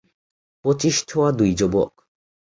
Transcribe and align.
পঁচিশ 0.65 0.95
ছোয়া 1.07 1.29
দুই 1.31 1.51
যুবক। 1.53 1.91